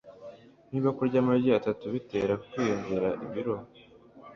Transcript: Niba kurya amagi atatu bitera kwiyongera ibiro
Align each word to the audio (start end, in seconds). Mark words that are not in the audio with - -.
Niba 0.69 0.89
kurya 0.97 1.17
amagi 1.23 1.49
atatu 1.59 1.83
bitera 1.93 2.33
kwiyongera 2.47 3.09
ibiro 3.25 3.55